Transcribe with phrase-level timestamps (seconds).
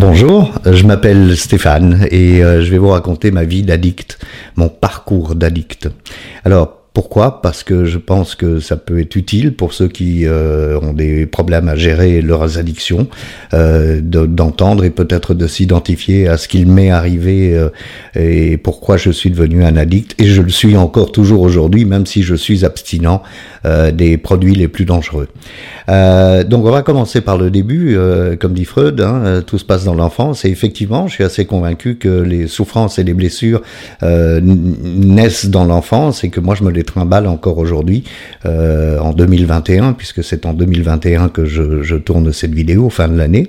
[0.00, 4.20] Bonjour, je m'appelle Stéphane et euh, je vais vous raconter ma vie d'addict,
[4.54, 5.88] mon parcours d'addict.
[6.44, 7.42] Alors, pourquoi?
[7.42, 11.26] Parce que je pense que ça peut être utile pour ceux qui euh, ont des
[11.26, 13.06] problèmes à gérer leurs addictions,
[13.54, 17.68] euh, d'entendre et peut-être de s'identifier à ce qu'il m'est arrivé euh,
[18.16, 20.14] et pourquoi je suis devenu un addict.
[20.18, 23.22] Et je le suis encore toujours aujourd'hui, même si je suis abstinent
[23.92, 25.28] des produits les plus dangereux.
[25.88, 27.98] donc on va commencer par le début,
[28.40, 30.44] comme dit Freud, hein, tout se passe dans l'enfance.
[30.44, 33.60] Et effectivement, je suis assez convaincu que les souffrances et les blessures
[34.00, 38.04] naissent dans l'enfance et que moi je me les trimballe encore aujourd'hui
[38.46, 43.48] euh, en 2021, puisque c'est en 2021 que je, tourne cette vidéo, fin de l'année.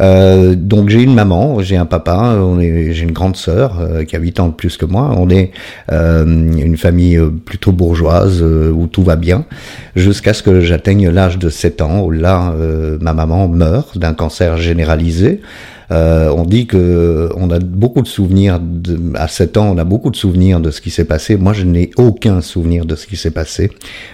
[0.00, 4.20] Euh, donc j'ai une maman, j'ai un papa, j'ai une grande sœur euh, qui a
[4.20, 5.12] 8 ans de plus que moi.
[5.16, 5.50] On est
[5.90, 9.44] une famille plutôt bourgeoise où tout va bien,
[9.96, 12.54] jusqu'à ce que j'atteigne l'âge de 7 ans, où là
[13.00, 15.40] ma maman meurt d'un cancer généralisé.
[15.90, 18.60] Euh, on dit que on a beaucoup de souvenirs.
[19.14, 21.36] à 7 ans, on a beaucoup de souvenirs de ce qui s'est passé.
[21.36, 23.70] Moi, je n'ai aucun souvenir de ce qui s'est passé,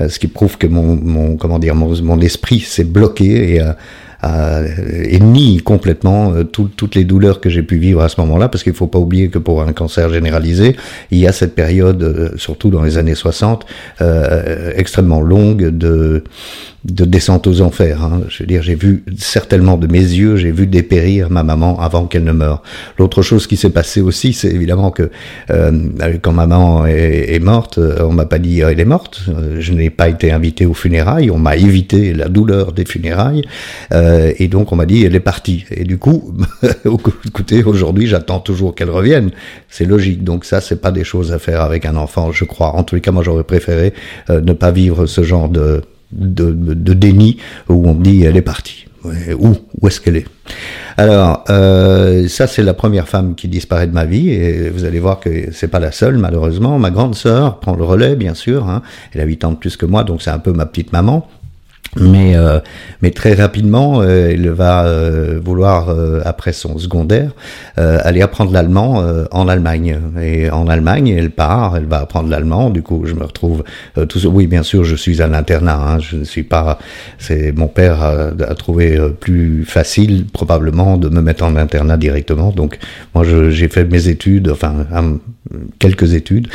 [0.00, 3.62] euh, ce qui prouve que mon, mon comment dire, mon, mon esprit s'est bloqué et
[4.24, 8.64] et nie complètement euh, toutes les douleurs que j'ai pu vivre à ce moment-là, parce
[8.64, 10.76] qu'il faut pas oublier que pour un cancer généralisé,
[11.10, 13.66] il y a cette période, euh, surtout dans les années 60,
[14.00, 16.24] euh, extrêmement longue de
[16.84, 18.02] de descente aux enfers.
[18.04, 18.22] Hein.
[18.28, 22.06] Je veux dire, j'ai vu certainement de mes yeux, j'ai vu dépérir ma maman avant
[22.06, 22.62] qu'elle ne meure.
[22.98, 25.10] L'autre chose qui s'est passée aussi, c'est évidemment que
[25.48, 29.28] quand maman est, morte, on m'a pas dit elle est morte.
[29.58, 31.32] Je n'ai pas été invité aux funérailles.
[31.32, 33.42] On m'a évité la douleur des funérailles.
[34.08, 35.64] Euh, et donc on m'a dit elle est partie.
[35.70, 36.34] Et du coup,
[37.26, 39.30] écoutez, aujourd'hui j'attends toujours qu'elle revienne.
[39.68, 40.24] C'est logique.
[40.24, 42.74] Donc ça, c'est pas des choses à faire avec un enfant, je crois.
[42.74, 43.92] En tous les cas, moi j'aurais préféré
[44.30, 48.36] euh, ne pas vivre ce genre de, de, de, déni où on me dit elle
[48.36, 48.86] est partie.
[49.38, 50.26] Où, où est-ce qu'elle est?
[50.96, 54.98] Alors, euh, ça c'est la première femme qui disparaît de ma vie et vous allez
[54.98, 56.78] voir que c'est pas la seule malheureusement.
[56.78, 58.68] Ma grande sœur prend le relais bien sûr.
[58.68, 58.82] Hein.
[59.14, 61.28] Elle a 8 ans de plus que moi, donc c'est un peu ma petite maman.
[61.96, 62.60] Mais, euh,
[63.00, 65.94] mais très rapidement, euh, il va euh, vouloir,
[66.24, 67.30] après son secondaire,
[67.76, 69.98] aller apprendre l'allemand en Allemagne.
[70.20, 72.70] Et en Allemagne, elle part, elle va apprendre l'allemand.
[72.70, 73.64] Du coup, je me retrouve
[74.08, 74.26] tout.
[74.26, 75.80] Oui, bien sûr, je suis un internat.
[75.80, 76.78] Hein, je ne suis pas.
[77.18, 82.50] C'est mon père a, a trouvé plus facile, probablement, de me mettre en internat directement.
[82.50, 82.78] Donc,
[83.14, 84.86] moi, j'ai fait mes études, enfin
[85.78, 86.48] quelques études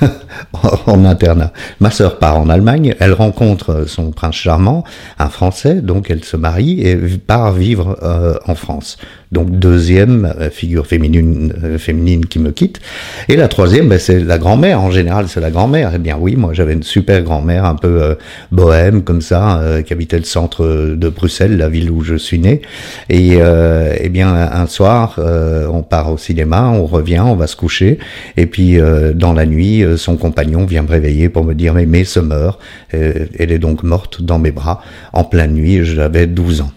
[0.86, 1.52] en internat.
[1.80, 2.94] Ma sœur part en Allemagne.
[3.00, 4.77] Elle rencontre son prince charmant
[5.18, 8.96] un Français, donc elle se marie et part vivre euh, en France.
[9.30, 12.80] Donc deuxième euh, figure féminine, euh, féminine qui me quitte.
[13.28, 14.80] Et la troisième, ben, c'est la grand-mère.
[14.80, 15.92] En général, c'est la grand-mère.
[15.94, 18.16] Eh bien oui, moi j'avais une super grand-mère, un peu
[18.52, 20.64] bohème comme ça, qui habitait le centre
[20.94, 22.62] de Bruxelles, la ville où je suis né.
[23.08, 27.98] Et eh bien un soir, on part au cinéma, on revient, on va se coucher.
[28.36, 28.78] Et puis
[29.14, 32.60] dans la nuit, son compagnon vient me réveiller pour me dire mais mais se meurt.
[32.90, 34.67] elle est donc morte dans mes bras
[35.12, 36.70] en pleine nuit, j'avais 12 ans.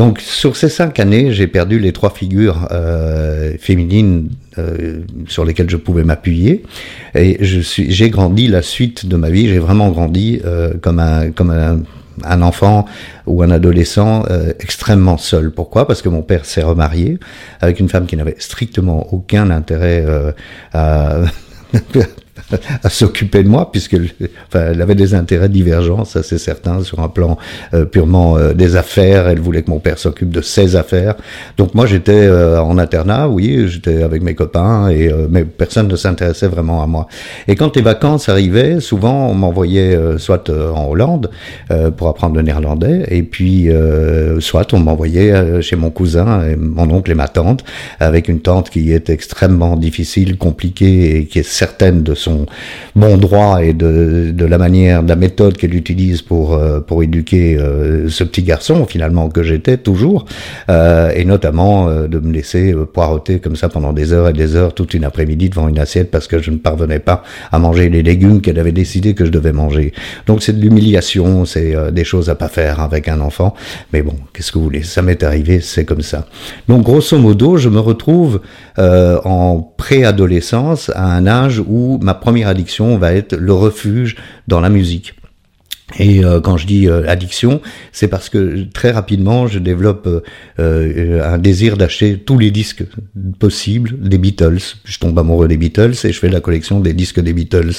[0.00, 5.68] Donc sur ces cinq années, j'ai perdu les trois figures euh, féminines euh, sur lesquelles
[5.68, 6.62] je pouvais m'appuyer,
[7.14, 9.46] et j'ai grandi la suite de ma vie.
[9.48, 11.82] J'ai vraiment grandi euh, comme un,
[12.40, 12.86] enfant
[13.26, 14.24] ou un adolescent
[14.58, 15.50] extrêmement seul.
[15.50, 15.86] Pourquoi?
[15.86, 17.18] Parce que mon père s'est remarié
[17.60, 20.04] avec une femme qui n'avait strictement aucun intérêt
[20.72, 21.20] à
[22.82, 24.10] à s'occuper de moi, puisqu'elle
[24.48, 27.38] enfin, elle avait des intérêts divergents, ça c'est certain, sur un plan
[27.74, 29.28] euh, purement euh, des affaires.
[29.28, 31.14] Elle voulait que mon père s'occupe de ses affaires.
[31.56, 35.96] Donc moi j'étais euh, en internat, oui, j'étais avec mes copains, et mais personne ne
[35.96, 37.06] s'intéressait vraiment à moi.
[37.48, 41.30] Et quand les vacances arrivaient, souvent on m'envoyait soit en Hollande
[41.96, 43.68] pour apprendre le néerlandais, et puis
[44.40, 47.64] soit on m'envoyait chez mon cousin, et mon oncle et ma tante,
[47.98, 52.29] avec une tante qui est extrêmement difficile, compliquée et qui est certaine de son
[52.96, 57.02] bon droit et de, de la manière, de la méthode qu'elle utilise pour euh, pour
[57.02, 60.24] éduquer euh, ce petit garçon finalement que j'étais toujours,
[60.68, 64.74] euh, et notamment de me laisser poireauter comme ça pendant des heures et des heures
[64.74, 67.22] toute une après-midi devant une assiette parce que je ne parvenais pas
[67.52, 69.92] à manger les légumes qu'elle avait décidé que je devais manger.
[70.26, 73.54] Donc c'est de l'humiliation, c'est des choses à pas faire avec un enfant.
[73.92, 74.82] Mais bon, qu'est-ce que vous voulez?
[74.82, 76.26] Ça m'est arrivé, c'est comme ça.
[76.68, 78.40] Donc grosso modo, je me retrouve
[78.78, 84.68] en préadolescence à un âge où ma première addiction va être le refuge dans la
[84.68, 85.14] musique.
[85.98, 87.60] Et euh, quand je dis euh, addiction,
[87.92, 90.08] c'est parce que très rapidement, je développe
[90.58, 92.84] euh, un désir d'acheter tous les disques
[93.38, 94.60] possibles des Beatles.
[94.84, 97.72] Je tombe amoureux des Beatles et je fais la collection des disques des Beatles.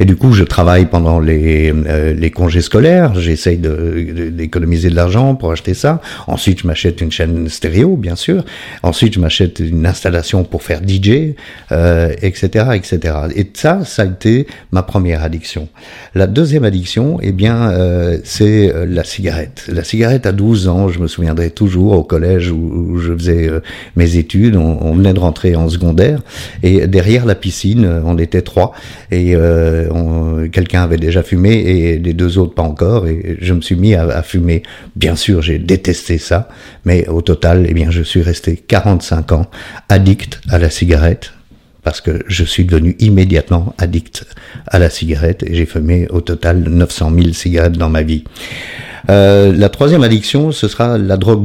[0.00, 1.72] Et du coup, je travaille pendant les,
[2.14, 3.14] les congés scolaires.
[3.14, 6.00] J'essaye d'économiser de, de l'argent pour acheter ça.
[6.26, 8.44] Ensuite, je m'achète une chaîne stéréo, bien sûr.
[8.82, 11.34] Ensuite, je m'achète une installation pour faire DJ,
[11.70, 13.16] etc., etc.
[13.34, 15.68] Et ça, ça a été ma première addiction.
[16.14, 19.64] La deuxième addiction, eh bien euh, c'est euh, la cigarette.
[19.68, 23.60] La cigarette à 12 ans, je me souviendrai toujours au collège où, je faisais euh,
[23.96, 26.20] mes études, on, venait de rentrer en secondaire.
[26.62, 28.72] Et derrière la piscine, on était trois.
[29.10, 29.34] Et
[30.52, 33.06] quelqu'un avait déjà fumé et les deux autres pas encore.
[33.06, 34.62] Et je me suis mis à, fumer.
[34.96, 36.48] Bien sûr, j'ai détesté ça,
[36.84, 39.46] mais au total, eh bien, je suis resté 45 ans
[39.88, 41.32] addict à la cigarette
[41.84, 44.24] parce que je suis devenu immédiatement addict
[44.66, 48.24] à la cigarette et j'ai fumé au total 900 000 cigarettes dans ma vie.
[49.10, 51.44] Euh, la troisième addiction, ce sera la drogue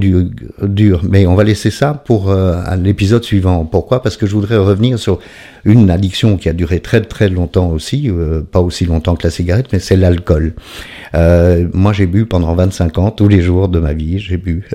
[0.61, 3.65] dure, mais on va laisser ça pour euh, l'épisode suivant.
[3.65, 4.03] Pourquoi?
[4.03, 5.19] Parce que je voudrais revenir sur
[5.65, 9.31] une addiction qui a duré très très longtemps aussi, euh, pas aussi longtemps que la
[9.31, 10.53] cigarette, mais c'est l'alcool.
[11.15, 14.69] Euh, moi, j'ai bu pendant 25 ans, tous les jours de ma vie, j'ai bu,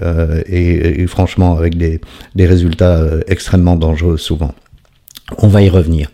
[0.46, 2.00] et, et, franchement avec des,
[2.34, 4.54] des résultats extrêmement dangereux souvent.
[5.38, 6.10] On va y revenir.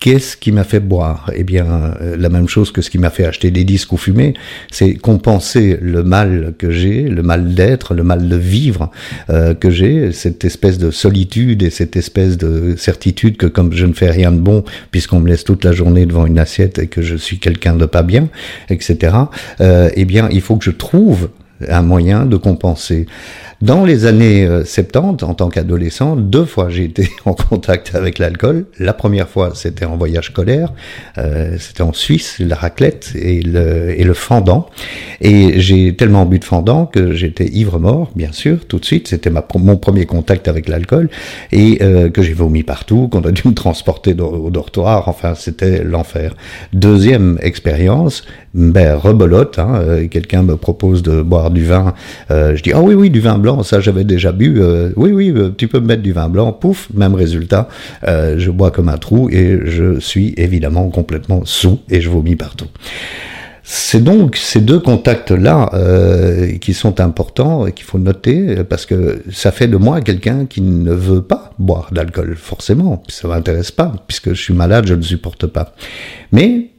[0.00, 1.30] Qu'est-ce qui m'a fait boire?
[1.34, 3.96] Eh bien, euh, la même chose que ce qui m'a fait acheter des disques ou
[3.96, 4.34] fumer,
[4.70, 8.90] c'est compenser le mal que j'ai, le mal d'être, le mal de vivre
[9.30, 13.86] euh, que j'ai, cette espèce de solitude et cette espèce de certitude que comme je
[13.86, 16.86] ne fais rien de bon, puisqu'on me laisse toute la journée devant une assiette et
[16.86, 18.28] que je suis quelqu'un de pas bien,
[18.68, 19.16] etc.
[19.62, 21.30] Euh, eh bien, il faut que je trouve
[21.66, 23.06] un moyen de compenser.
[23.62, 28.18] Dans les années 70, euh, en tant qu'adolescent, deux fois j'ai été en contact avec
[28.18, 28.66] l'alcool.
[28.78, 30.72] La première fois, c'était en voyage scolaire,
[31.18, 34.68] euh, c'était en Suisse, la raclette et le, et le fendant.
[35.20, 39.08] Et j'ai tellement bu de fendant que j'étais ivre mort, bien sûr, tout de suite.
[39.08, 41.08] C'était mon premier contact avec l'alcool
[41.52, 45.08] et euh, que j'ai vomi partout, qu'on a dû me transporter au dortoir.
[45.08, 46.34] Enfin, c'était l'enfer.
[46.72, 49.58] Deuxième expérience, ben rebolote.
[49.58, 51.94] Hein, Quelqu'un me propose de boire du vin.
[52.30, 54.60] Je dis ah oui oui du vin blanc, ça j'avais déjà bu.
[54.60, 56.52] Euh, oui oui, euh, tu peux me mettre du vin blanc.
[56.52, 57.68] Pouf, même résultat.
[58.02, 62.68] je bois comme un trou et je suis évidemment complètement sous et je vomis partout.
[63.66, 69.22] C'est donc ces deux contacts-là euh, qui sont importants et qu'il faut noter parce que
[69.32, 73.02] ça fait de moi quelqu'un qui ne veut pas boire d'alcool, forcément.
[73.08, 75.74] Ça m'intéresse pas puisque je suis malade, je ne supporte pas.
[76.30, 76.72] Mais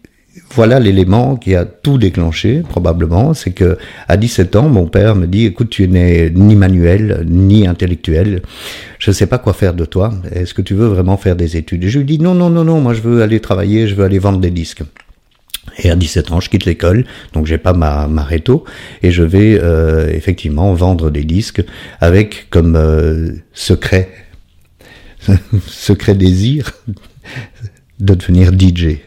[0.52, 3.78] voilà l'élément qui a tout déclenché, probablement, c'est que
[4.08, 8.42] à 17 ans, mon père me dit, écoute, tu n'es ni manuel, ni intellectuel,
[9.00, 11.58] je ne sais pas quoi faire de toi, est-ce que tu veux vraiment faire des
[11.58, 11.84] études?
[11.86, 14.04] Et je lui dis, non, non, non, non, moi je veux aller travailler, je veux
[14.04, 14.84] aller vendre des disques.
[15.80, 18.66] Et à 17 ans, je quitte l'école, donc j'ai pas ma, ma réto,
[19.04, 21.64] et je vais euh, effectivement vendre des disques
[22.02, 24.10] avec comme euh, secret,
[25.68, 26.72] secret désir
[28.00, 29.00] de devenir DJ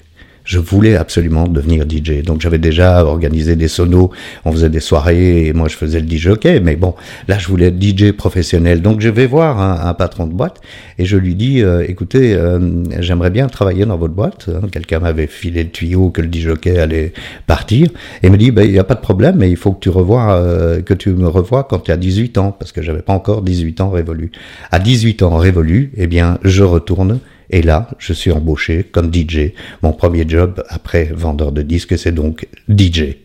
[0.49, 2.23] je voulais absolument devenir DJ.
[2.23, 4.11] Donc j'avais déjà organisé des sonos,
[4.47, 6.95] on faisait des soirées et moi je faisais le DJ ok, mais bon,
[7.29, 8.81] là je voulais être DJ professionnel.
[8.81, 10.61] Donc je vais voir un, patron de boîte
[10.99, 12.59] et je lui dis, euh, écoutez, euh,
[12.99, 14.49] j'aimerais bien travailler dans votre boîte.
[14.49, 17.13] Hein, quelqu'un m'avait filé le tuyau que le DJ ok allait
[17.47, 17.91] partir
[18.23, 19.91] et me dit, ben, il n'y a pas de problème, mais il faut que tu
[19.91, 23.13] revois, euh, que tu me revois quand tu as 18 ans, parce que j'avais pas
[23.13, 24.33] encore 18 ans révolu.
[24.71, 27.19] À 18 ans révolu, eh bien, je retourne
[27.51, 29.53] et là, je suis embauché comme DJ.
[29.83, 33.17] Mon premier job après vendeur de disques, c'est donc DJ.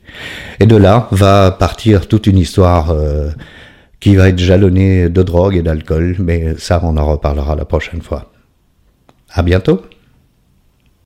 [0.60, 3.32] Et de là va partir toute une histoire euh,
[4.00, 8.02] qui va être jalonnée de drogue et d'alcool, mais ça, on en reparlera la prochaine
[8.02, 8.32] fois.
[9.32, 9.82] À bientôt.